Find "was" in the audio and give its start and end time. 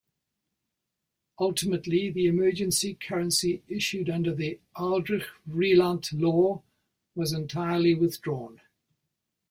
7.13-7.33